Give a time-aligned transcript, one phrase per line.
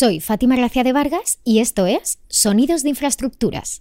[0.00, 3.80] Soy Fátima Gracia de Vargas y esto es Sonidos de Infraestructuras.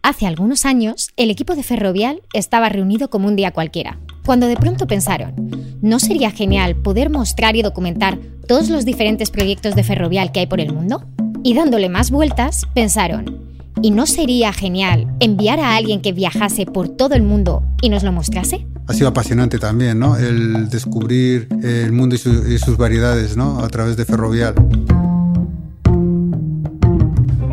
[0.00, 4.56] Hace algunos años, el equipo de Ferrovial estaba reunido como un día cualquiera, cuando de
[4.56, 5.34] pronto pensaron,
[5.82, 8.18] ¿no sería genial poder mostrar y documentar
[8.48, 11.04] todos los diferentes proyectos de Ferrovial que hay por el mundo?
[11.42, 16.88] Y dándole más vueltas, pensaron, ¿y no sería genial enviar a alguien que viajase por
[16.88, 18.66] todo el mundo y nos lo mostrase?
[18.86, 20.16] Ha sido apasionante también, ¿no?
[20.16, 23.60] El descubrir el mundo y, sus variedades, ¿no?
[23.60, 24.54] A través de Ferrovial.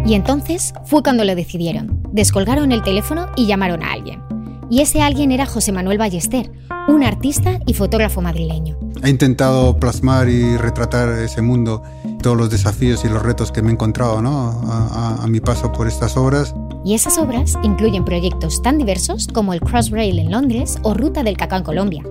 [0.05, 2.01] Y entonces fue cuando lo decidieron.
[2.11, 4.21] Descolgaron el teléfono y llamaron a alguien.
[4.69, 6.51] Y ese alguien era José Manuel Ballester,
[6.87, 8.77] un artista y fotógrafo madrileño.
[9.03, 11.81] He intentado plasmar y retratar ese mundo,
[12.21, 14.61] todos los desafíos y los retos que me he encontrado ¿no?
[14.65, 16.53] a, a mi paso por estas obras.
[16.83, 21.37] Y esas obras incluyen proyectos tan diversos como el Crossrail en Londres o Ruta del
[21.37, 22.03] Cacao en Colombia.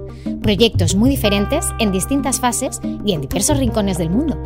[0.42, 4.40] Proyectos muy diferentes en distintas fases y en diversos rincones del mundo.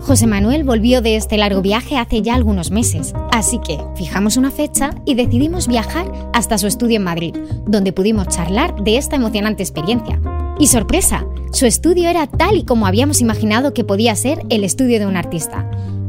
[0.00, 4.50] José Manuel volvió de este largo viaje hace ya algunos meses, así que fijamos una
[4.50, 9.62] fecha y decidimos viajar hasta su estudio en Madrid, donde pudimos charlar de esta emocionante
[9.62, 10.20] experiencia.
[10.58, 14.98] Y sorpresa, su estudio era tal y como habíamos imaginado que podía ser el estudio
[14.98, 15.68] de un artista.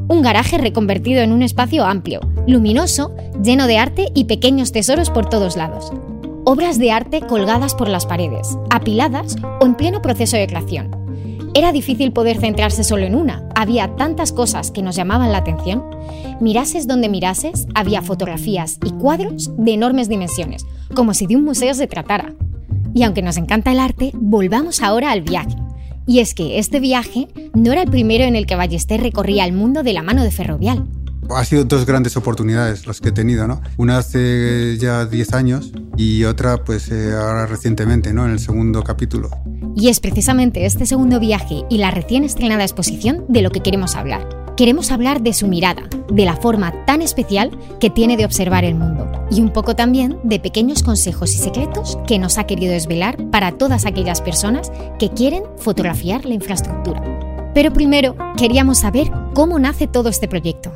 [0.09, 5.29] Un garaje reconvertido en un espacio amplio, luminoso, lleno de arte y pequeños tesoros por
[5.29, 5.93] todos lados.
[6.43, 10.99] Obras de arte colgadas por las paredes, apiladas o en pleno proceso de creación
[11.55, 15.83] era difícil poder centrarse solo en una, había tantas cosas que nos llamaban la atención.
[16.39, 21.73] Mirases donde mirases, había fotografías y cuadros de enormes dimensiones, como si de un museo
[21.73, 22.35] se tratara.
[22.93, 25.55] Y aunque nos encanta el arte, volvamos ahora al viaje.
[26.09, 29.53] Y es que este viaje no era el primero en el que Ballester recorría el
[29.53, 30.87] mundo de la mano de Ferrovial.
[31.29, 33.61] Ha sido dos grandes oportunidades las que he tenido, ¿no?
[33.77, 38.25] Una hace ya 10 años y otra pues eh, ahora recientemente, ¿no?
[38.25, 39.29] En el segundo capítulo.
[39.75, 43.95] Y es precisamente este segundo viaje y la recién estrenada exposición de lo que queremos
[43.95, 44.48] hablar.
[44.59, 48.75] Queremos hablar de su mirada, de la forma tan especial que tiene de observar el
[48.75, 53.15] mundo y un poco también de pequeños consejos y secretos que nos ha querido desvelar
[53.31, 54.69] para todas aquellas personas
[54.99, 57.01] que quieren fotografiar la infraestructura.
[57.53, 60.73] Pero primero queríamos saber cómo nace todo este proyecto.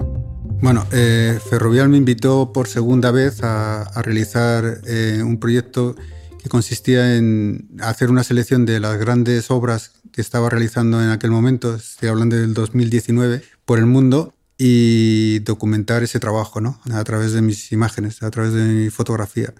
[0.61, 5.97] Bueno, eh, Ferrovial me invitó por segunda vez a, realizar eh, un proyecto
[6.41, 11.31] que consistía en hacer una selección de las grandes obras que estaba realizando en aquel
[11.31, 16.79] momento, estoy hablando del 2019, por el mundo y documentar ese trabajo ¿no?
[16.91, 19.53] a través de mis imágenes, a través de mi fotografía.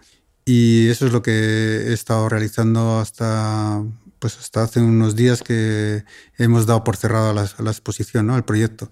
[0.46, 3.84] Y eso es lo que he estado realizando hasta,
[4.20, 6.04] pues hasta hace unos días que
[6.38, 8.36] hemos dado por cerrada la, la exposición, ¿no?
[8.36, 8.90] el proyecto.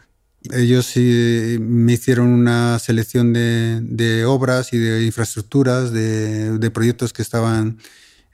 [0.49, 7.77] Ellos me hicieron una selección de, obras y de infraestructuras, de, proyectos que estaban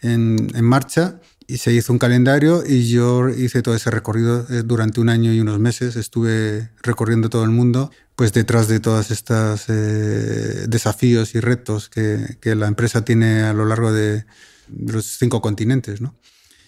[0.02, 5.00] en, marcha y se hizo un calendario y yo hice todo ese recorrido eh, durante
[5.00, 5.96] un año y unos meses.
[5.96, 12.38] Estuve recorriendo todo el mundo, pues detrás de todos estos eh, desafíos y retos que,
[12.56, 14.26] la empresa tiene a lo largo de
[14.68, 16.02] los cinco continentes.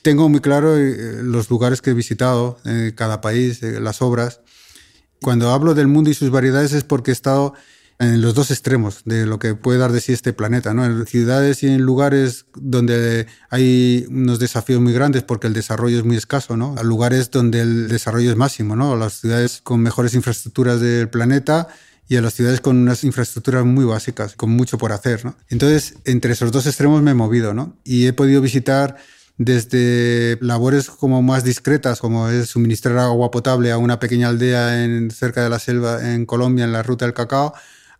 [0.02, 2.58] Tengo muy claro eh, los lugares que he visitado,
[2.96, 4.40] cada país, las obras
[5.22, 7.54] cuando hablo del mundo y sus variedades es porque he estado
[8.00, 10.86] en los dos extremos de lo que puede dar de sí este planeta, ¿no?
[10.86, 16.06] En ciudades y en lugares donde hay unos desafíos muy grandes porque el desarrollo es
[16.06, 16.76] muy escaso, ¿no?
[16.78, 18.96] A lugares donde el desarrollo es máximo, ¿no?
[18.96, 21.68] Las ciudades con mejores infraestructuras del planeta
[22.08, 25.36] y a las ciudades con unas infraestructuras muy básicas, con mucho por hacer, ¿no?
[25.50, 27.78] Entonces, entre esos dos extremos me he movido, ¿no?
[27.84, 28.96] Y he podido visitar
[29.38, 35.12] desde labores como más discretas, como es suministrar agua potable a una pequeña aldea en,
[35.12, 37.54] cerca de la selva en Colombia, en la ruta del cacao,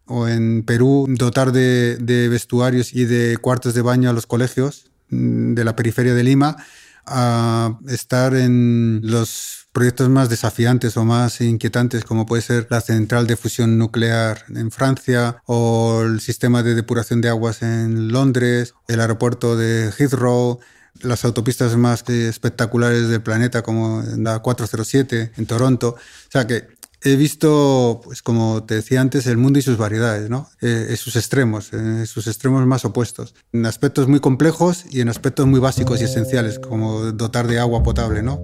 [0.10, 5.54] o en Perú, dotar de, vestuarios y de cuartos de baño a los colegios mm,
[5.54, 6.58] de la periferia de Lima,
[7.06, 13.28] a estar en los proyectos más desafiantes o más inquietantes, como puede ser la central
[13.28, 19.00] de fusión nuclear en Francia o el sistema de depuración de aguas en Londres, el
[19.00, 20.60] aeropuerto de Heathrow,
[21.02, 25.90] las autopistas más espectaculares del planeta, como la 407 en Toronto.
[25.90, 30.30] O sea que he visto, pues como te decía antes, el mundo y sus variedades,
[30.30, 30.50] ¿no?
[30.62, 35.10] Eh, en sus extremos, en sus extremos más opuestos, en aspectos muy complejos y en
[35.10, 38.42] aspectos muy básicos y esenciales, como dotar de agua potable, ¿no?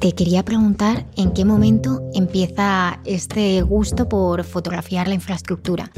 [0.00, 5.90] Te quería preguntar en qué momento empieza este gusto por fotografiar la infraestructura.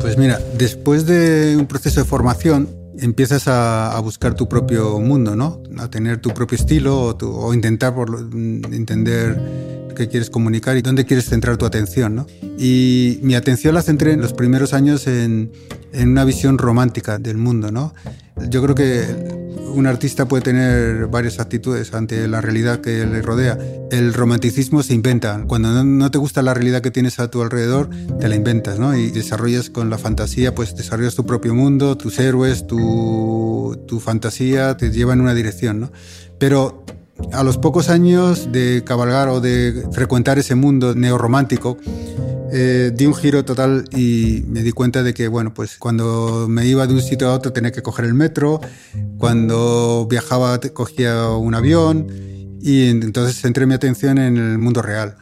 [0.00, 2.68] Pues mira, después de un proceso de formación,
[2.98, 5.62] empiezas a, buscar tu propio mundo, ¿no?
[5.78, 8.28] A tener tu propio estilo o, intentar por,
[8.72, 12.14] entender que quieres comunicar y dónde quieres centrar tu atención.
[12.14, 12.26] ¿no?
[12.58, 15.50] Y mi atención la centré en los primeros años en,
[15.92, 17.72] en una visión romántica del mundo.
[17.72, 17.92] ¿no?
[18.48, 19.46] Yo creo que
[19.76, 23.58] un artista puede tener varias actitudes ante la realidad que le rodea.
[23.90, 25.44] El romanticismo se inventa.
[25.46, 28.96] Cuando no te gusta la realidad que tienes a tu alrededor, te la inventas, ¿no?
[28.96, 34.76] Y desarrollas con la fantasía, pues desarrollas tu propio mundo, tus héroes, tu, tu fantasía
[34.76, 35.92] te lleva en una dirección, ¿no?
[36.38, 36.84] Pero
[37.32, 41.78] a los pocos años de cabalgar o de frecuentar ese mundo neorromántico,
[42.52, 46.66] eh, di un giro total y me di cuenta de que, bueno, pues cuando me
[46.66, 48.60] iba de un sitio a otro tenía que coger el metro,
[49.18, 52.06] cuando viajaba cogía un avión
[52.60, 55.16] y entonces centré mi atención en el mundo real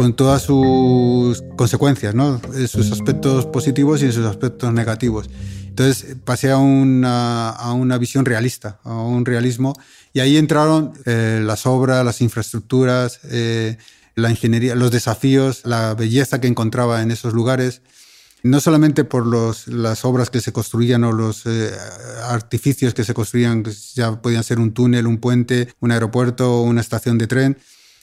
[0.00, 2.40] con todas sus consecuencias, ¿no?
[2.68, 5.28] sus aspectos positivos y sus aspectos negativos.
[5.68, 9.74] Entonces pasé a una, a una visión realista, a un realismo,
[10.14, 13.76] y ahí entraron eh, las obras, las infraestructuras, eh,
[14.14, 17.82] la ingeniería, los desafíos, la belleza que encontraba en esos lugares,
[18.42, 21.72] no solamente por los, las obras que se construían o los eh,
[22.22, 23.64] artificios que se construían,
[23.94, 27.58] ya podían ser un túnel, un puente, un aeropuerto, una estación de tren,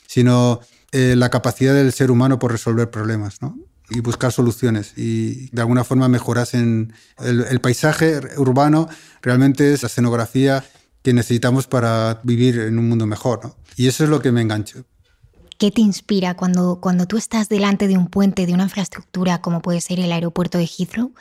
[0.05, 0.61] sino
[0.91, 3.57] eh, la capacidad del ser humano por resolver problemas ¿no?
[3.89, 8.87] y buscar soluciones y de alguna forma mejorasen el, el paisaje urbano,
[9.21, 10.63] realmente es la escenografía
[11.01, 13.45] que necesitamos para vivir en un mundo mejor.
[13.45, 13.55] ¿no?
[13.75, 14.83] Y eso es lo que me enganchó.
[15.57, 19.61] ¿Qué te inspira cuando, cuando tú estás delante de un puente, de una infraestructura como
[19.61, 21.13] puede ser el aeropuerto de Heathrow?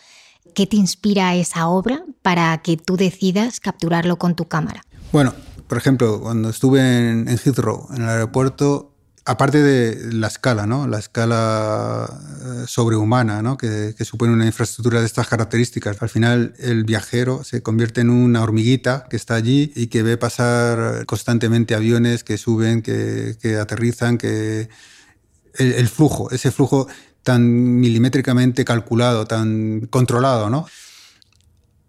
[0.55, 4.83] ¿Qué te inspira esa obra para que tú decidas capturarlo con tu cámara?
[5.13, 5.35] Bueno,
[5.69, 8.96] por ejemplo, cuando estuve en, en Heathrow, en el aeropuerto,
[9.27, 10.87] aparte de la escala, ¿no?
[10.87, 13.57] la escala eh, sobrehumana ¿no?
[13.59, 18.43] que, supone una infraestructura de estas características, al final el viajero se convierte en una
[18.43, 24.69] hormiguita que está allí y que ve pasar constantemente aviones que suben, que, aterrizan, que
[25.55, 26.87] el, flujo, ese flujo
[27.25, 30.67] tan milimétricamente calculado, tan controlado, ¿no?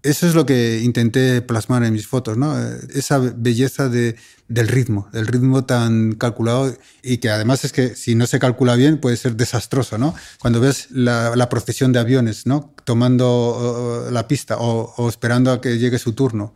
[0.08, 2.58] Eso es lo que intenté plasmar en mis fotos, ¿no?
[2.94, 4.16] Esa belleza de,
[4.48, 6.74] del ritmo, del ritmo tan calculado
[7.04, 10.16] y que además es que si no se calcula bien puede ser desastroso, ¿no?
[10.40, 12.74] Cuando ves la, procesión de aviones, ¿no?
[12.86, 16.54] Tomando la pista o, esperando a que llegue su turno.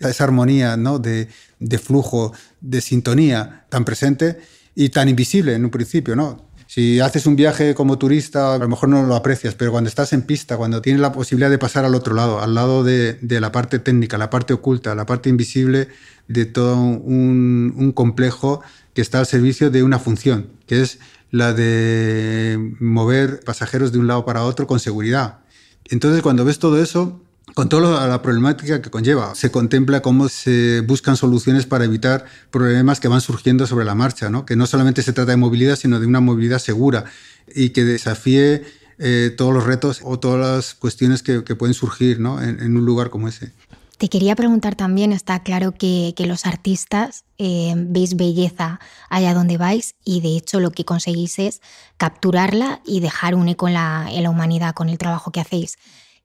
[0.00, 0.98] Esa armonía, ¿no?
[0.98, 1.28] De,
[1.60, 4.40] de flujo, de sintonía tan presente
[4.74, 6.47] y tan invisible en un principio, ¿no?
[6.68, 10.12] Si haces un viaje como turista, a lo mejor no lo aprecias, pero cuando estás
[10.12, 13.50] en pista, cuando tienes la posibilidad de pasar al otro lado, al lado de, la
[13.50, 15.88] parte técnica, la parte oculta, la parte invisible
[16.28, 18.60] de todo un, complejo
[18.92, 20.98] que está al servicio de una función, que es
[21.30, 25.38] la de mover pasajeros de un lado para otro con seguridad.
[25.86, 27.22] Entonces, cuando ves todo eso,
[27.58, 29.34] con toda la problemática que conlleva.
[29.34, 34.30] Se contempla cómo se buscan soluciones para evitar problemas que van surgiendo sobre la marcha,
[34.30, 34.46] ¿no?
[34.46, 37.06] que no solamente se trata de movilidad, sino de una movilidad segura
[37.52, 38.62] y que desafíe
[39.00, 42.40] eh, todos los retos o todas las cuestiones que, pueden surgir ¿no?
[42.40, 43.50] en, un lugar como ese.
[43.96, 48.78] Te quería preguntar también, está claro que, los artistas eh, veis belleza
[49.10, 51.60] allá donde vais y de hecho lo que conseguís es
[51.96, 55.76] capturarla y dejar un eco en la humanidad con el trabajo que hacéis.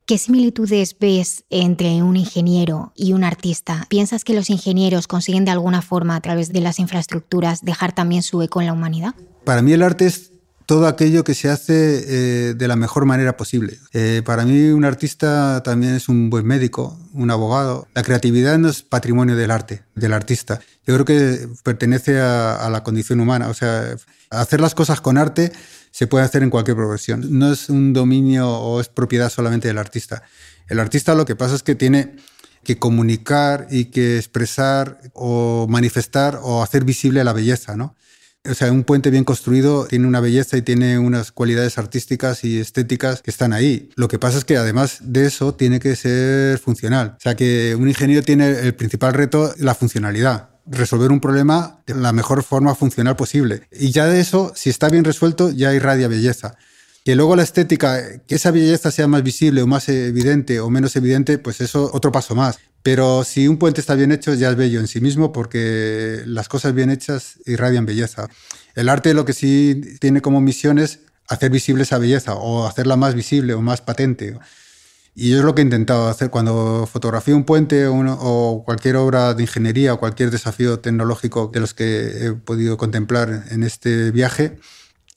[0.05, 3.85] ¿Qué similitudes ves entre un ingeniero y un artista?
[3.87, 8.21] ¿Piensas que los ingenieros consiguen de alguna forma a través de las infraestructuras dejar también
[8.21, 9.15] su eco en la humanidad?
[9.45, 10.31] Para mí el arte es
[10.65, 12.03] todo aquello que se hace
[12.49, 13.79] eh, de la mejor manera posible.
[13.93, 17.87] Eh, para mí un artista también es un buen médico, un abogado.
[17.95, 20.59] La creatividad no es patrimonio del arte, del artista.
[20.85, 23.47] Yo creo que pertenece a, a la condición humana.
[23.47, 23.95] O sea,
[24.29, 25.53] hacer las cosas con arte
[25.93, 27.37] se puede hacer en cualquier profesión.
[27.37, 30.23] No es un dominio o es propiedad solamente del artista.
[30.67, 32.15] El artista lo que pasa es que tiene
[32.63, 37.95] que comunicar y que expresar o manifestar o hacer visible la belleza, ¿no?
[38.49, 42.59] O sea, un puente bien construido tiene una belleza y tiene unas cualidades artísticas y
[42.59, 43.91] estéticas que están ahí.
[43.95, 47.13] Lo que pasa es que además de eso tiene que ser funcional.
[47.17, 51.95] O sea, que un ingeniero tiene el principal reto, la funcionalidad resolver un problema de
[51.95, 53.67] la mejor forma funcional posible.
[53.71, 56.55] Y ya de eso, si está bien resuelto, ya irradia belleza.
[57.03, 60.95] Que luego la estética, que esa belleza sea más visible o más evidente o menos
[60.95, 62.59] evidente, pues eso otro paso más.
[62.81, 66.47] Pero si un puente está bien hecho, ya es bello en sí mismo porque las
[66.47, 68.29] cosas bien hechas irradian belleza.
[68.75, 72.95] El arte lo que sí tiene como misión es hacer visible esa belleza o hacerla
[72.95, 74.37] más visible o más patente.
[75.15, 79.43] Y es lo que he intentado hacer cuando fotografío un puente o, cualquier obra de
[79.43, 84.57] ingeniería o cualquier desafío tecnológico de los que he podido contemplar en este viaje.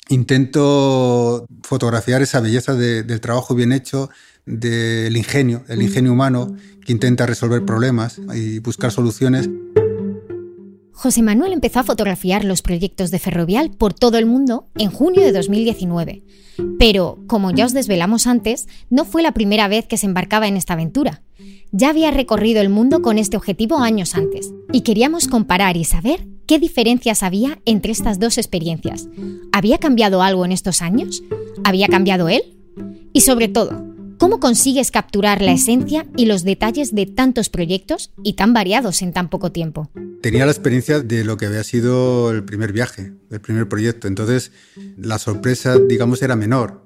[0.09, 4.11] Intento fotografiar esa belleza del trabajo bien hecho,
[4.45, 9.49] del ingenio, el ingenio humano que intenta resolver problemas y buscar soluciones.
[10.97, 15.21] José Manuel empezó a fotografiar los proyectos de Ferrovial por todo el mundo en junio
[15.21, 16.23] de 2019.
[16.79, 20.57] Pero, como ya os desvelamos antes, no fue la primera vez que se embarcaba en
[20.57, 21.23] esta aventura.
[21.71, 26.27] Ya había recorrido el mundo con este objetivo años antes, y queríamos comparar y saber
[26.47, 29.07] qué diferencias había entre estas dos experiencias.
[29.53, 31.23] ¿Había cambiado algo en estos años?
[31.63, 32.43] ¿Había cambiado él?
[33.13, 38.35] Y sobre todo, ¿cómo consigues capturar la esencia y los detalles de tantos proyectos y
[38.35, 39.91] tan variados en tan poco tiempo?
[40.23, 44.53] Tenía la experiencia de lo que había sido el primer viaje, el primer proyecto, entonces
[44.97, 46.85] la sorpresa, digamos, era menor.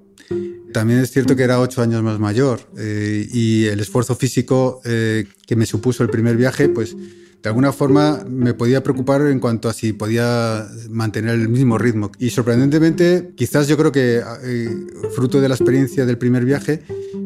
[0.72, 5.26] También es cierto que era ocho años más mayor eh, y el esfuerzo físico eh,
[5.46, 6.94] que me supuso el primer viaje, pues
[7.42, 12.12] de alguna forma me podía preocupar en cuanto a si podía mantener el mismo ritmo.
[12.18, 16.82] Y sorprendentemente, quizás yo creo que eh, fruto de la experiencia del primer viaje,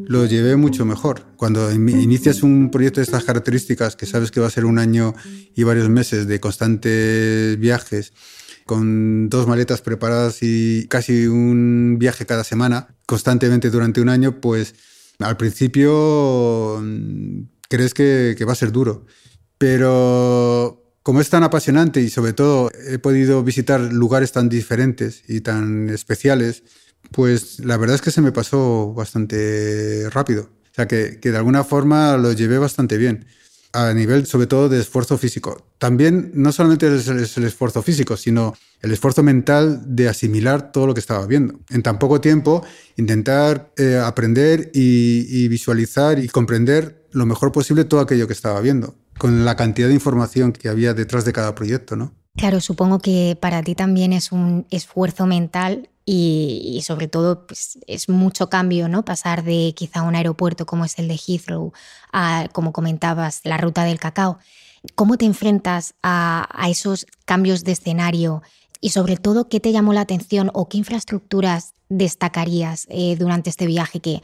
[0.07, 1.23] lo llevé mucho mejor.
[1.37, 5.15] Cuando inicias un proyecto de estas características, que sabes que va a ser un año
[5.55, 8.13] y varios meses de constantes viajes,
[8.67, 14.75] con dos maletas preparadas y casi un viaje cada semana, constantemente durante un año, pues
[15.19, 19.07] al principio mm, crees que, que va a ser duro.
[19.65, 25.41] Pero como es tan apasionante y sobre todo he podido visitar lugares tan diferentes y
[25.41, 26.65] tan especiales,
[27.13, 30.51] pues la verdad es que se me pasó bastante rápido.
[30.71, 33.25] O sea que, de alguna forma lo llevé bastante bien
[33.73, 35.67] a nivel sobre todo de esfuerzo físico.
[35.79, 40.93] También no solamente es el, esfuerzo físico, sino el esfuerzo mental de asimilar todo lo
[40.93, 41.59] que estaba viendo.
[41.71, 42.63] En tan poco tiempo,
[42.97, 48.95] intentar eh, aprender y, visualizar y comprender lo mejor posible todo aquello que estaba viendo,
[49.19, 52.13] con la cantidad de información que había detrás de cada proyecto, ¿no?
[52.37, 58.09] Claro, supongo que para ti también es un esfuerzo mental y, sobre todo pues, es
[58.09, 59.05] mucho cambio, ¿no?
[59.05, 61.73] Pasar de quizá un aeropuerto como es el de Heathrow
[62.13, 64.39] a, como comentabas, la ruta del cacao.
[64.95, 68.43] ¿Cómo te enfrentas a, esos cambios de escenario?
[68.81, 73.67] Y sobre todo, ¿qué te llamó la atención o qué infraestructuras destacarías eh, durante este
[73.67, 74.21] viaje que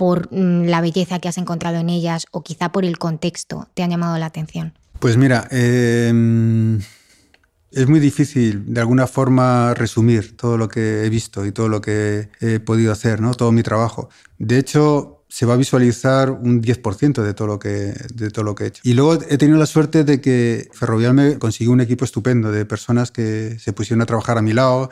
[0.00, 3.82] por mm, la belleza que has encontrado en ellas o quizá por el contexto te
[3.82, 4.72] han llamado la atención?
[4.98, 6.78] Pues mira, em,
[7.70, 11.82] es muy difícil de alguna forma resumir todo lo que he visto y todo lo
[11.82, 13.34] que he podido hacer, ¿no?
[13.34, 14.08] todo mi trabajo.
[14.38, 18.54] De hecho, se va a visualizar un 10% de todo, lo que, de todo lo
[18.54, 18.80] que he hecho.
[18.82, 22.64] Y luego he tenido la suerte de que Ferrovial me consiguió un equipo estupendo de
[22.64, 24.88] personas que se pusieron a trabajar a mi lado.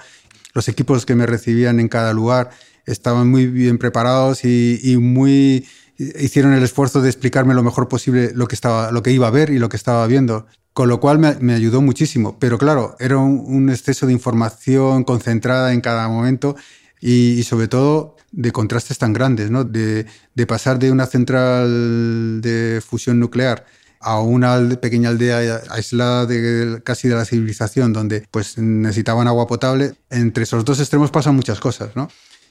[0.52, 2.50] Los equipos que me recibían en cada lugar
[2.88, 5.66] estaban muy bien preparados y, muy
[5.99, 9.33] hicieron el esfuerzo de explicarme lo mejor posible lo que, estaba, lo que iba a
[9.33, 10.47] ver y lo que estaba viendo
[10.78, 12.38] con lo cual me, ayudó muchísimo.
[12.38, 16.54] Pero claro, era un, exceso de información concentrada en cada momento
[17.00, 19.64] y, sobre todo de contrastes tan grandes, ¿no?
[19.64, 20.07] de,
[20.47, 23.66] pasar de una central de fusión nuclear
[23.99, 26.28] a una pequeña aldea aislada
[26.85, 29.95] casi de la civilización, donde pues necesitaban agua potable.
[30.11, 31.97] Entre esos dos extremos pasan muchas cosas.
[31.97, 32.09] ¿no?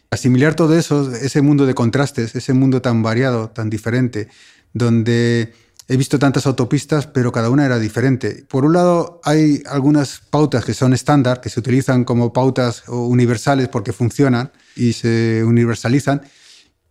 [0.09, 4.29] Asimilar todo eso, ese mundo de contrastes, ese mundo tan variado, tan diferente,
[4.73, 5.53] donde
[5.89, 8.45] he visto tantas autopistas, pero cada una era diferente.
[8.47, 13.69] Por un lado, hay algunas pautas que son estándar, que se utilizan como pautas universales
[13.69, 16.21] porque funcionan y se universalizan,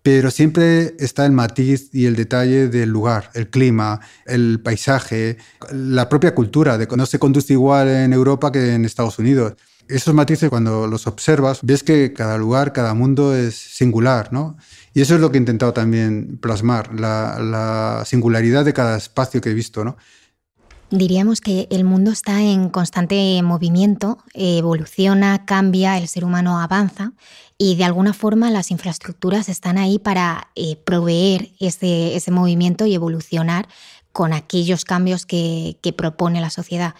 [0.02, 5.36] pero siempre está el matiz y el detalle del lugar, el clima, el paisaje,
[5.72, 9.54] la propia cultura, de no se conduce igual en Europa que en Estados Unidos.
[9.88, 14.56] Esos matices, cuando los observas, ves que cada lugar, cada mundo es singular, ¿no?
[14.94, 19.50] Y eso es lo que he intentado también plasmar, la, singularidad de cada espacio que
[19.50, 19.96] he visto, ¿no?
[20.90, 27.12] Diríamos que el mundo está en constante movimiento, evoluciona, cambia, el ser humano avanza
[27.58, 33.68] y de alguna forma las infraestructuras están ahí para eh, proveer ese, movimiento y evolucionar
[34.12, 36.94] con aquellos cambios que propone la sociedad.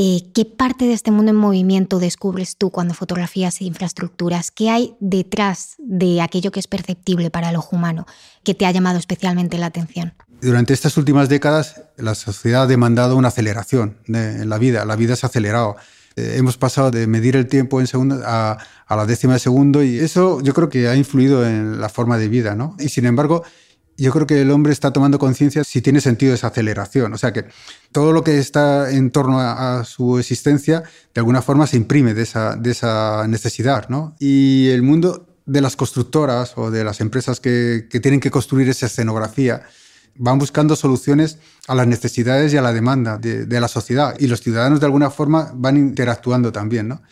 [0.00, 4.52] Eh, ¿Qué parte de este mundo en movimiento descubres tú cuando fotografías infraestructuras?
[4.52, 8.06] ¿Qué hay detrás de aquello que es perceptible para el ojo humano
[8.44, 10.14] que te ha llamado especialmente la atención?
[10.40, 14.84] Durante estas últimas décadas, la sociedad ha demandado una aceleración en la vida.
[14.84, 15.74] La vida se ha acelerado.
[16.14, 19.82] Eh, hemos pasado de medir el tiempo en segundos a, a la décima de segundo
[19.82, 22.54] y eso yo creo que ha influido en la forma de vida.
[22.54, 22.76] ¿no?
[22.78, 23.42] Y sin embargo,
[24.04, 27.12] yo creo que el hombre está tomando conciencia si tiene sentido esa aceleración.
[27.12, 27.46] O sea que
[27.90, 32.22] todo lo que está en torno a, su existencia, de alguna forma se imprime de
[32.22, 33.88] esa, de esa necesidad.
[33.88, 34.14] ¿no?
[34.20, 38.68] Y el mundo de las constructoras o de las empresas que, que tienen que construir
[38.68, 39.62] esa escenografía
[40.14, 44.14] van buscando soluciones a las necesidades y a la demanda de, de, la sociedad.
[44.18, 46.88] Y los ciudadanos de alguna forma van interactuando también.
[46.88, 47.02] ¿no?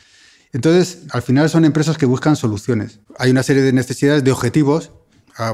[0.52, 3.00] Entonces, al final son empresas que buscan soluciones.
[3.18, 4.92] Hay una serie de necesidades, de objetivos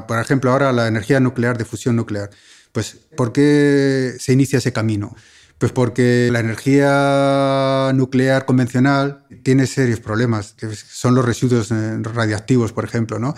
[0.07, 2.31] por ejemplo, ahora la energía nuclear de fusión nuclear.
[2.73, 5.15] Pues, ¿por qué se inicia ese camino?
[5.59, 12.73] Pues porque la energía nuclear convencional tiene serios problemas, que son los residuos eh, radiactivos,
[12.73, 13.35] por ejemplo, ¿no?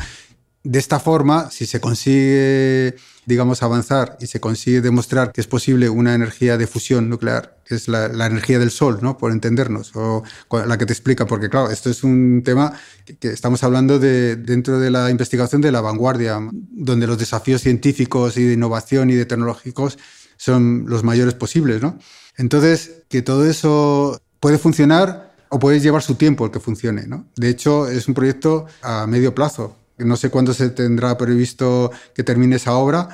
[0.62, 2.96] De esta forma, si se consigue,
[3.26, 7.75] digamos, avanzar y se consigue demostrar que es posible una energía de fusión nuclear, que
[7.75, 9.16] es la, energía del Sol, ¿no?
[9.16, 12.73] Por entendernos, o la que te explica, porque claro, esto es un tema
[13.19, 18.37] que estamos hablando de, dentro de la investigación de la vanguardia, donde los desafíos científicos
[18.37, 19.99] y de innovación y de tecnológicos
[20.37, 21.99] son los mayores posibles, ¿no?
[22.37, 27.26] Entonces, que todo eso puede funcionar o puede llevar su tiempo el que funcione, ¿no?
[27.37, 32.24] De hecho, es un proyecto a medio plazo no sé cuándo se tendrá previsto que
[32.24, 33.08] termine esa obra,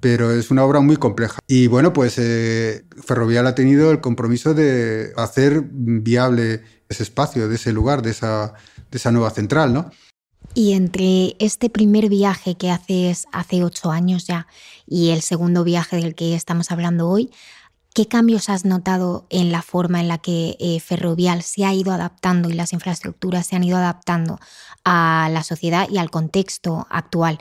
[0.00, 1.38] pero es una obra muy compleja.
[1.46, 7.54] Y bueno, pues eh, Ferrovial ha tenido el compromiso de hacer viable ese espacio, de
[7.54, 8.54] ese lugar, de esa,
[8.90, 9.90] de esa nueva central, ¿no?
[10.52, 14.46] Y entre este primer viaje que haces hace ocho años ya
[14.86, 17.32] y el segundo viaje del que estamos hablando hoy,
[17.94, 21.92] ¿Qué cambios has notado en la forma en la que eh, Ferrovial se ha ido
[21.92, 24.40] adaptando y las infraestructuras se han ido adaptando
[24.84, 27.38] a la sociedad y al contexto actual?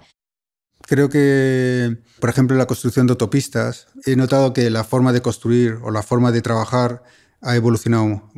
[0.83, 5.24] Creo que, por ejemplo, en la construcción de autopistas, he notado que la forma de
[5.24, 7.01] construir o la forma de trabajar
[7.41, 8.29] ha evolucionado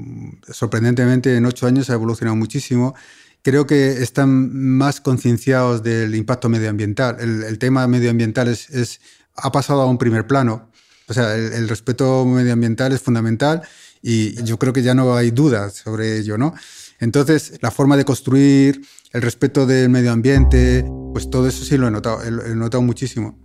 [0.50, 1.36] sorprendentemente.
[1.36, 2.96] En ocho años ha evolucionado muchísimo.
[3.42, 7.18] Creo que están más concienciados del impacto medioambiental.
[7.20, 9.02] El, tema medioambiental es,
[9.36, 10.72] ha pasado a un primer plano
[11.08, 13.62] o sea, el, respeto medioambiental es fundamental
[14.02, 16.54] y yo creo que ya no hay dudas sobre ello, ¿no?
[17.00, 18.82] Entonces, la forma de construir,
[19.12, 23.38] el respeto del medio ambiente, pues todo eso sí lo he notado, he notado muchísimo.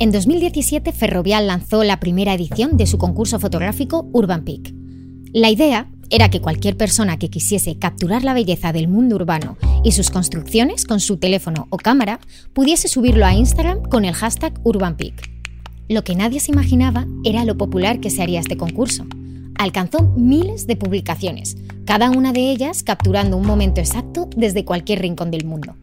[0.00, 4.72] En 2017, Ferrovial lanzó la primera edición de su concurso fotográfico Urban Peak.
[5.32, 9.92] La idea era que cualquier persona que quisiese capturar la belleza del mundo urbano y
[9.92, 12.18] sus construcciones con su teléfono o cámara
[12.52, 15.39] pudiese subirlo a Instagram con el hashtag Urban Peak.
[15.90, 19.06] Lo que nadie se imaginaba era lo popular que se haría este concurso.
[19.56, 25.32] Alcanzó miles de publicaciones, cada una de ellas capturando un momento exacto desde cualquier rincón
[25.32, 25.74] del mundo.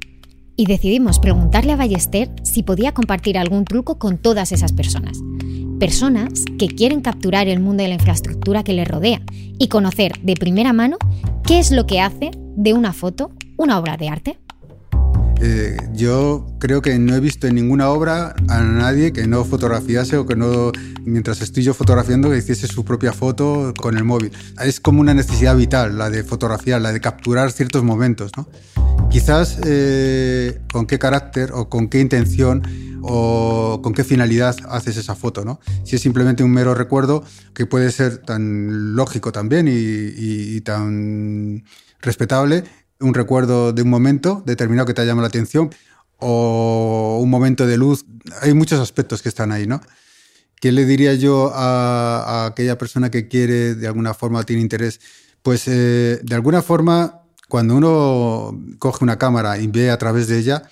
[0.56, 5.20] Y decidimos preguntarle a Ballester si podía compartir algún truco con todas esas personas.
[5.78, 9.22] Personas que quieren capturar el mundo de la infraestructura que les rodea
[9.60, 10.96] y conocer de primera mano
[11.46, 14.40] qué es lo que hace de una foto una obra de arte.
[15.40, 20.18] Eh, yo creo que no he visto en ninguna obra a nadie que no fotografiase
[20.18, 20.72] o que no,
[21.04, 24.32] mientras estoy yo fotografiando, que hiciese su propia foto con el móvil.
[24.64, 28.32] Es como una necesidad vital, la de fotografiar, la de capturar ciertos momentos.
[28.36, 28.48] ¿no?
[29.10, 32.64] Quizás eh, con qué carácter o con qué intención
[33.04, 35.46] o con qué finalidad haces esa foto.
[35.46, 35.60] ¿no?
[35.84, 37.24] Si es simplemente un mero recuerdo,
[37.54, 41.64] que puede ser tan lógico también y tan
[42.02, 42.64] respetable,
[43.00, 45.70] un recuerdo de un momento determinado que te llama la atención
[46.18, 48.06] o un momento de luz.
[48.42, 49.82] Hay muchos aspectos que están ahí, ¿no?
[50.60, 55.00] ¿Qué le diría yo a, aquella persona que quiere, de alguna forma, tiene interés?
[55.44, 60.40] Pues eh, de alguna forma, cuando uno coge una cámara y ve a través de
[60.40, 60.64] ella,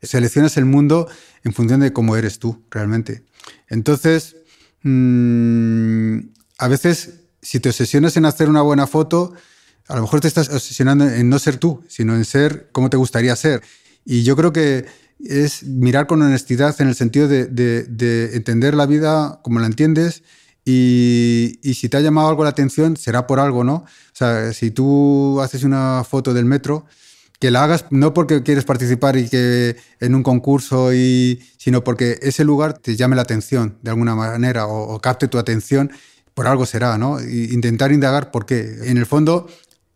[0.00, 1.08] seleccionas el mundo
[1.42, 3.24] en función de cómo eres tú realmente.
[3.68, 4.36] Entonces,
[4.82, 6.18] mm,
[6.58, 9.34] a veces, si te obsesionas en hacer una buena foto,
[9.88, 12.96] a lo mejor te estás obsesionando en no ser tú, sino en ser como te
[12.96, 13.62] gustaría ser.
[14.04, 14.86] Y yo creo que
[15.20, 20.22] es mirar con honestidad en el sentido de, entender la vida como la entiendes
[20.64, 23.74] y, si te ha llamado algo la atención será por algo, ¿no?
[23.74, 26.86] O sea, si tú haces una foto del metro,
[27.38, 30.90] que la hagas no porque quieres participar y que en un concurso,
[31.58, 35.38] sino porque ese lugar te llame la atención de alguna manera o, o capte tu
[35.38, 35.90] atención,
[36.34, 37.20] por algo será, ¿no?
[37.20, 38.78] intentar indagar por qué.
[38.84, 39.46] En el fondo,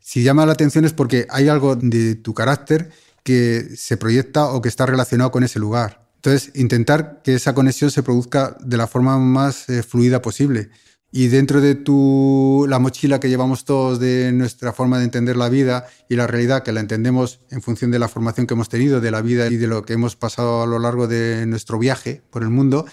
[0.09, 2.89] si llama la atención es porque hay algo de tu carácter
[3.23, 6.09] que se proyecta o que está relacionado con ese lugar.
[6.15, 10.71] Entonces, intentar que esa conexión se produzca de la forma más eh, fluida posible.
[11.13, 15.51] Y dentro de tu, la mochila que llevamos todos de nuestra forma de entender la
[15.51, 19.03] vida y la realidad, que la entendemos en función de la formación que hemos tenido,
[19.03, 22.23] de la vida y de lo que hemos pasado a lo largo de nuestro viaje
[22.31, 22.87] por el mundo,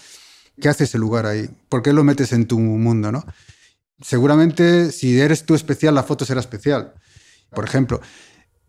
[0.60, 1.48] ¿qué hace ese lugar ahí?
[1.70, 3.10] ¿Por qué lo metes en tu mundo?
[3.10, 3.24] ¿no?
[4.00, 6.94] Seguramente si eres tú especial, la foto será especial.
[7.50, 8.00] Por ejemplo,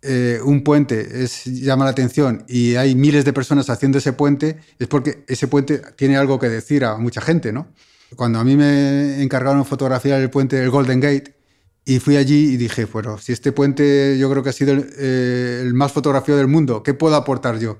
[0.01, 4.57] eh, un puente es, llama la atención y hay miles de personas haciendo ese puente,
[4.77, 7.67] es porque ese puente tiene algo que decir a mucha gente, ¿no?
[8.15, 11.35] Cuando a mí me encargaron fotografiar el puente del Golden Gate
[11.83, 14.89] y fui allí y dije, bueno, si este puente yo creo que ha sido el,
[14.97, 17.79] eh, más fotografiado del mundo, ¿qué puedo aportar yo?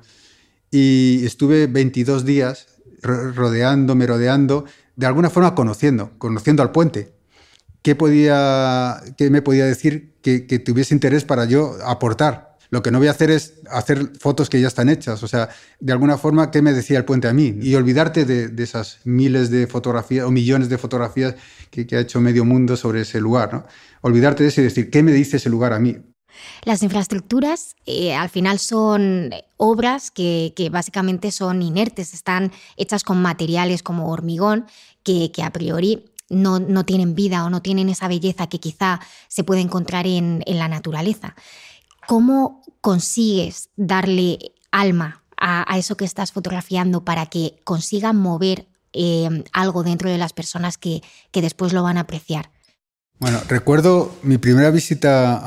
[0.71, 2.67] Y estuve 22 días
[3.01, 7.16] rodeando, merodeando, de alguna forma conociendo, conociendo al puente.
[7.87, 12.57] ¿Qué, podía, qué me podía decir que, tuviese interés para yo aportar?
[12.69, 15.23] Lo que no voy a hacer es hacer fotos que ya están hechas.
[15.23, 15.47] O sea,
[15.79, 17.57] de alguna forma, ¿qué me decía el puente a mí?
[17.61, 21.35] Y olvidarte de, esas miles de fotografías o millones de fotografías
[21.71, 23.53] que, ha hecho medio mundo sobre ese lugar.
[23.53, 23.65] ¿no?
[24.01, 25.95] Olvidarte de eso y decir, ¿qué me dice ese lugar a mí?
[26.65, 33.81] Las infraestructuras eh, al final son obras que, básicamente son inertes, están hechas con materiales
[33.81, 34.65] como hormigón
[35.03, 39.43] que, a priori no, no, tienen vida o no tienen esa belleza que quizá se
[39.43, 41.35] puede encontrar en, en la naturaleza.
[42.07, 44.39] ¿Cómo consigues darle
[44.71, 50.33] alma a, eso que estás fotografiando para que consiga mover eh, algo dentro de las
[50.33, 51.01] personas que,
[51.33, 52.51] después lo van a apreciar?
[53.19, 55.39] Bueno, recuerdo mi primera visita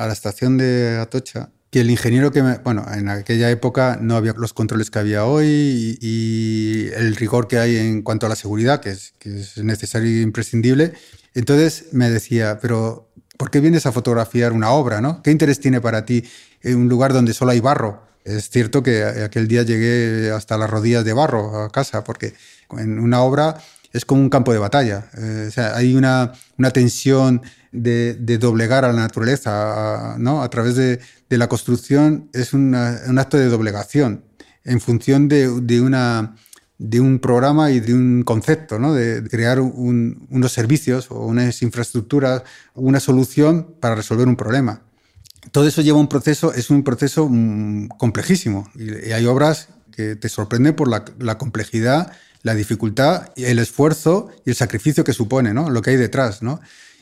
[0.00, 4.16] a, la estación de Atocha, que el ingeniero que me, bueno, en aquella época no
[4.16, 8.36] había los controles que había hoy y, el rigor que hay en cuanto a la
[8.36, 10.94] seguridad, que es, que es necesario e imprescindible.
[11.34, 15.00] Entonces me decía, pero ¿por qué vienes a fotografiar una obra?
[15.00, 15.22] ¿no?
[15.22, 16.24] ¿Qué interés tiene para ti
[16.62, 18.02] en un lugar donde solo hay barro?
[18.24, 22.34] Es cierto que aquel día llegué hasta las rodillas de barro a casa, porque
[22.76, 23.56] en una obra
[23.92, 25.08] es como un campo de batalla.
[25.16, 30.42] Eh, o sea, hay una, una tensión de, doblegar a la naturaleza, ¿no?
[30.42, 34.24] A través de, la construcción es un acto de doblegación
[34.64, 38.94] en función de un programa y de un concepto, ¿no?
[38.94, 42.42] de crear unos servicios o unas infraestructuras,
[42.74, 44.82] una solución para resolver un problema.
[45.52, 50.28] Todo eso lleva un proceso, es un proceso mm, complejísimo y hay obras que te
[50.28, 55.70] sorprenden por la, complejidad, la dificultad, el esfuerzo y el sacrificio que supone, ¿no?
[55.70, 56.42] lo que hay detrás.
[56.42, 56.60] ¿no?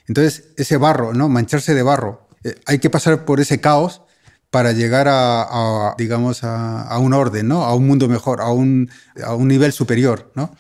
[0.09, 1.29] Entonces, ese barro, ¿no?
[1.29, 4.03] mancharse de barro, eh, hay que pasar por ese caos
[4.51, 7.65] para llegar a, digamos, a, un orden, ¿no?
[7.65, 8.91] a un mundo mejor, a un,
[9.23, 10.33] a un nivel superior.
[10.35, 10.57] ¿no?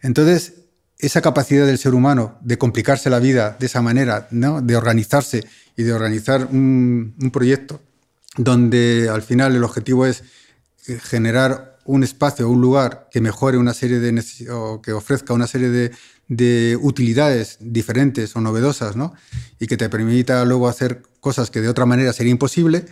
[0.00, 0.54] Entonces,
[0.98, 4.62] esa capacidad del ser humano de complicarse la vida de esa manera, ¿no?
[4.62, 5.44] de organizarse
[5.76, 7.80] y de organizar un, un proyecto
[8.36, 10.22] donde al final el objetivo es
[11.02, 15.68] generar un espacio, un lugar que mejore una serie de o que ofrezca una serie
[15.68, 15.92] de,
[16.28, 19.14] de, utilidades diferentes o novedosas, ¿no?
[19.58, 22.86] Y que te permita luego hacer cosas que de otra manera sería imposible,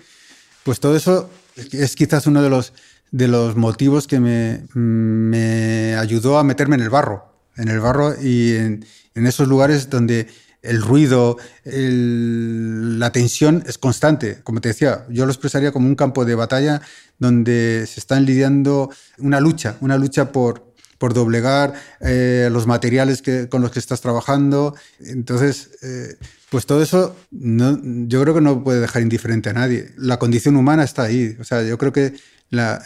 [0.64, 1.30] pues todo eso
[1.72, 2.72] es quizás uno de los,
[3.10, 7.24] de los motivos que me, me ayudó a meterme en el barro,
[7.56, 10.28] en el barro y en esos lugares donde
[10.62, 14.40] el ruido, la tensión es constante.
[14.44, 16.80] Como te decía, yo lo expresaría como un campo de batalla
[17.18, 23.48] donde se están lidiando una lucha, una lucha por, por doblegar eh, los materiales que,
[23.48, 24.76] con los que estás trabajando.
[25.00, 26.16] Entonces, eh,
[26.48, 29.90] pues todo eso no, yo creo que no puede dejar indiferente a nadie.
[29.96, 31.36] La condición humana está ahí.
[31.40, 32.14] O sea, yo creo que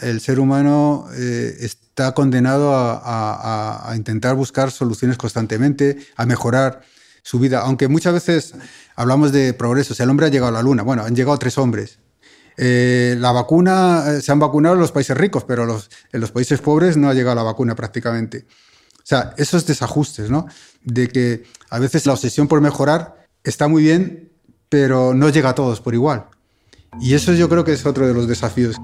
[0.01, 6.81] el ser humano eh, está condenado a, intentar buscar soluciones constantemente, a mejorar
[7.27, 7.59] su vida.
[7.59, 8.53] Aunque muchas veces
[8.95, 9.91] hablamos de progreso.
[9.91, 10.83] O sea, el hombre ha llegado a la luna.
[10.83, 11.99] Bueno, han llegado tres hombres.
[12.55, 16.95] Eh, la vacuna, se han vacunado en los países ricos, pero en los países pobres
[16.95, 18.45] no ha llegado la vacuna prácticamente.
[18.99, 20.47] O sea, esos desajustes, ¿no?
[20.83, 24.31] De que a veces la obsesión por mejorar está muy bien,
[24.69, 26.27] pero no llega a todos por igual.
[26.99, 28.75] Y eso yo creo que es otro de los desafíos.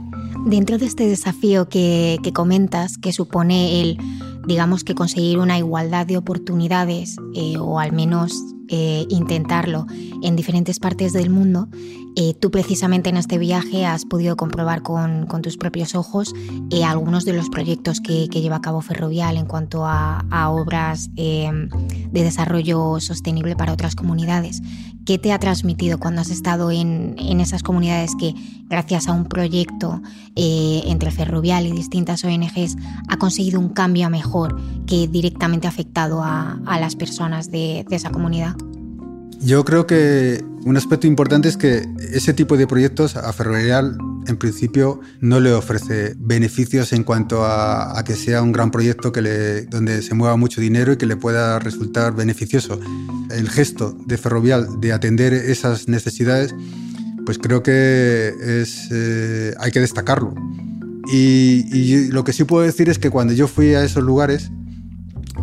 [0.46, 3.98] Dentro de este desafío que, comentas, que supone el,
[4.46, 8.34] digamos que conseguir una igualdad de oportunidades, eh, o al menos
[8.70, 9.88] eh, intentarlo
[10.22, 11.70] en diferentes partes del mundo,
[12.16, 16.34] eh, tú precisamente en este viaje has podido comprobar con, tus propios ojos
[16.70, 21.70] eh, algunos de los proyectos que, lleva a cabo Ferrovial en cuanto a, obras de
[22.12, 24.62] desarrollo sostenible para otras comunidades.
[25.06, 28.34] ¿Qué te ha transmitido cuando has estado en, esas comunidades que,
[28.66, 30.02] gracias a un proyecto
[30.36, 36.22] entre Ferrovial y distintas ONGs, ha conseguido un cambio a mejor que directamente ha afectado
[36.24, 38.56] a, las personas de esa comunidad?
[39.44, 44.38] Yo creo que un aspecto importante es que ese tipo de proyectos a Ferrovial en
[44.38, 49.66] principio no le ofrece beneficios en cuanto a, que sea un gran proyecto que le,
[49.66, 52.80] donde se mueva mucho dinero y que le pueda resultar beneficioso.
[53.32, 56.56] El gesto de Ferrovial de atender esas necesidades,
[57.26, 60.34] pues creo que es, eh, hay que destacarlo.
[61.12, 64.52] Y, y lo que sí puedo decir es que cuando yo fui a esos lugares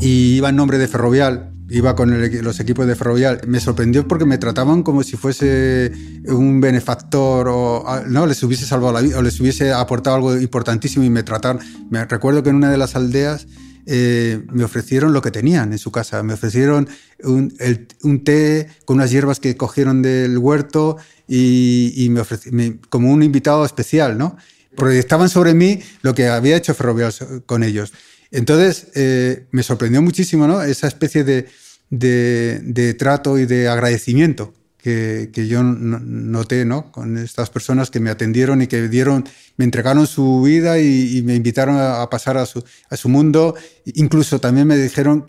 [0.00, 4.24] y iba en nombre de Ferrovial, iba con los equipos de Ferrovial, me sorprendió porque
[4.24, 5.92] me trataban como si fuese
[6.26, 11.04] un benefactor o no les hubiese salvado la vida o les hubiese aportado algo importantísimo
[11.04, 11.62] y me trataron.
[11.90, 13.46] Me recuerdo que en una de las aldeas
[13.86, 16.22] eh, me ofrecieron lo que tenían en su casa.
[16.22, 16.88] Me ofrecieron
[17.24, 17.50] un,
[18.24, 24.18] té con unas hierbas que cogieron del huerto y, me ofrecieron como un invitado especial,
[24.18, 24.36] ¿no?
[24.76, 27.12] Proyectaban sobre mí lo que había hecho Ferrovial
[27.46, 27.92] con ellos.
[28.30, 30.62] Entonces, eh, me sorprendió muchísimo ¿no?
[30.62, 31.48] esa especie de,
[31.90, 36.90] de, trato y de agradecimiento que, yo noté ¿no?
[36.92, 41.34] con estas personas que me atendieron y que dieron, me entregaron su vida y, me
[41.34, 43.54] invitaron a, pasar a su, a su, mundo.
[43.84, 45.26] Incluso también me dijeron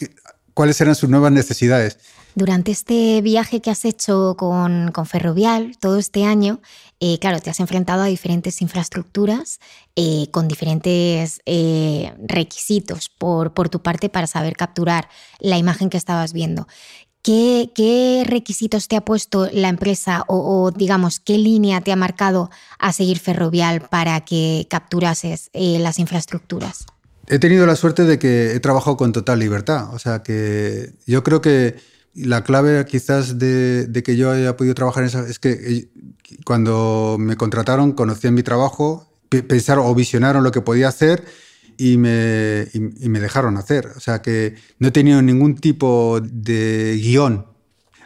[0.54, 1.98] cuáles eran sus nuevas necesidades.
[2.34, 6.62] Durante este viaje que has hecho con, con Ferrovial todo este año,
[7.04, 9.60] eh, claro, te has enfrentado a diferentes infraestructuras
[9.96, 15.10] eh, con diferentes eh, requisitos por, por tu parte para saber capturar
[15.40, 16.68] la imagen que estabas viendo.
[17.24, 22.94] ¿Qué, requisitos te ha puesto la empresa o, digamos, qué línea te ha marcado a
[22.94, 26.86] seguir Ferrovial para que capturases las infraestructuras?
[27.28, 29.94] He tenido la suerte de que he trabajado con total libertad.
[29.94, 31.78] O sea que yo creo que
[32.14, 35.90] la clave quizás de, que yo haya podido trabajar en eso es que eh,
[36.46, 41.24] cuando me contrataron conocían mi trabajo, pensaron o visionaron lo que podía hacer
[41.78, 43.88] y me, y, me, dejaron hacer.
[43.96, 47.48] O sea que no he tenido ningún tipo de guion.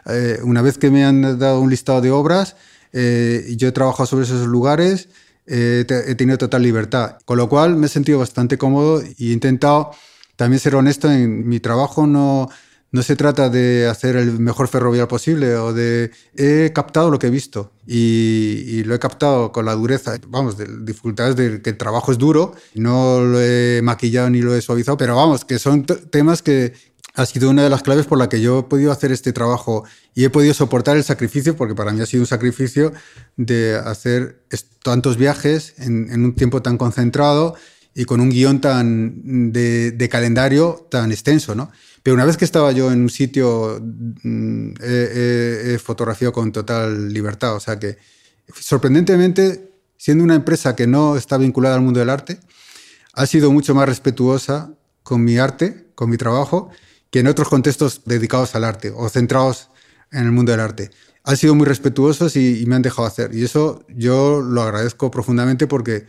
[0.06, 2.56] Eh, una vez que me han dado un listado de obras,
[2.92, 5.08] eh, yo he trabajado sobre esos lugares,
[5.46, 7.18] eh, he tenido total libertad.
[7.24, 9.90] Con lo cual me he sentido bastante cómodo y he intentado
[10.36, 12.06] también ser honesto en mi trabajo.
[12.06, 12.48] No,
[12.96, 16.10] no se trata de hacer el mejor ferroviario posible o de...
[16.34, 20.66] He captado lo que he visto y, lo he captado con la dureza, vamos, de
[20.80, 24.96] dificultades de que el trabajo es duro, no lo he maquillado ni lo he suavizado,
[24.96, 26.72] pero vamos, que son temas que
[27.14, 29.84] ha sido una de las claves por la que yo he podido hacer este trabajo
[30.14, 32.92] y he podido soportar el sacrificio, porque para mí ha sido un sacrificio
[33.36, 34.40] de hacer
[34.82, 37.56] tantos viajes en, en un tiempo tan concentrado
[37.94, 41.70] y con un guion tan de, de calendario tan extenso, ¿no?
[42.06, 47.56] Pero una vez que estaba yo en un sitio, mm, he, fotografiado con total libertad.
[47.56, 47.98] O sea que,
[48.54, 52.38] sorprendentemente, siendo una empresa que no está vinculada al mundo del arte,
[53.12, 54.70] ha sido mucho más respetuosa
[55.02, 56.70] con mi arte, con mi trabajo,
[57.10, 59.70] que en otros contextos dedicados al arte o centrados
[60.12, 60.92] en el mundo del arte.
[61.24, 63.34] Han sido muy respetuosos y, me han dejado hacer.
[63.34, 66.06] Y eso yo lo agradezco profundamente porque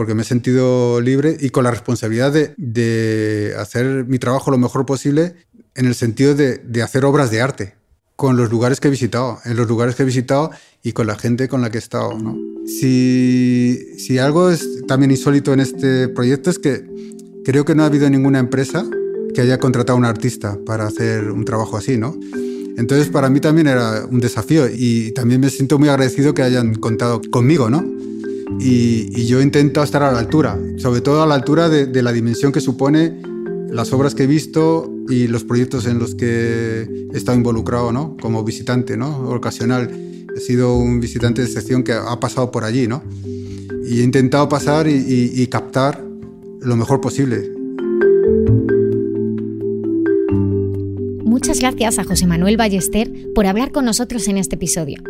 [0.00, 4.86] porque me he sentido libre y con la responsabilidad de, hacer mi trabajo lo mejor
[4.86, 5.34] posible
[5.74, 7.74] en el sentido de, hacer obras de arte
[8.16, 11.18] con los lugares que he visitado, en los lugares que he visitado y con la
[11.18, 12.18] gente con la que he estado.
[12.66, 16.82] Si, si algo es también insólito en este proyecto es que
[17.44, 18.86] creo que no ha habido ninguna empresa
[19.34, 22.18] que haya contratado a un artista para hacer un trabajo así, ¿no?
[22.78, 26.74] Entonces para mí también era un desafío y también me siento muy agradecido que hayan
[26.76, 27.84] contado conmigo, ¿no?
[28.58, 32.52] Y, yo intento estar a la altura, sobre todo a la altura de, la dimensión
[32.52, 33.20] que supone
[33.70, 38.16] las obras que he visto y los proyectos en los que he estado involucrado, ¿no?
[38.20, 39.30] Como visitante, ¿no?
[39.30, 39.90] Ocasional.
[40.36, 43.02] He sido un visitante de excepción que ha pasado por allí, ¿no?
[43.84, 46.04] Y he intentado pasar y captar
[46.60, 47.52] lo mejor posible.
[51.24, 55.00] Muchas gracias a José Manuel Ballester por hablar con nosotros en este episodio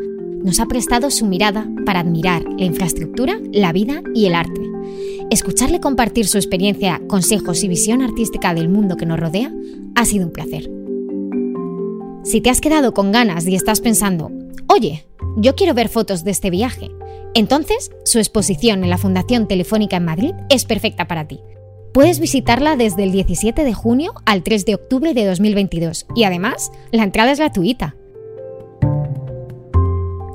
[0.43, 4.61] nos ha prestado su mirada para admirar la infraestructura, la vida y el arte.
[5.31, 9.53] Escucharle compartir su experiencia, consejos y visión artística del mundo que nos rodea
[9.95, 10.71] ha sido un placer.
[12.25, 14.31] Si te has quedado con ganas y estás pensando,
[14.67, 16.91] oye, yo quiero ver fotos de este viaje,
[17.35, 21.41] entonces su exposición en la Fundación Telefónica en Madrid es perfecta para ti.
[21.93, 26.71] Puedes visitarla desde el 17 de junio al 3 de octubre de 2022 y además
[26.93, 27.97] la entrada es gratuita.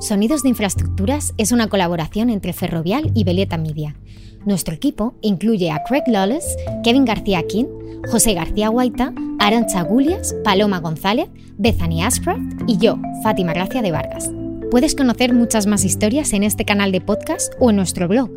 [0.00, 3.96] Sonidos de Infraestructuras es una colaboración entre Ferrovial y Veleta Media.
[4.44, 6.44] Nuestro equipo incluye a Craig Lawless,
[6.84, 7.64] Kevin García King,
[8.10, 14.30] José García Guaita, Arancha Gulias, Paloma González, Bethany Ashcroft y yo, Fátima Gracia de Vargas.
[14.70, 18.30] Puedes conocer muchas más historias en este canal de podcast o en nuestro blog.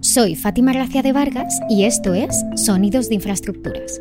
[0.00, 4.00] Soy Fátima Gracia de Vargas y esto es Sonidos de Infraestructuras.